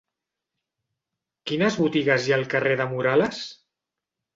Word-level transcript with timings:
Quines 1.51 1.79
botigues 1.85 2.25
hi 2.29 2.37
ha 2.37 2.41
al 2.41 2.49
carrer 2.57 2.77
de 2.85 2.93
Morales? 2.97 3.49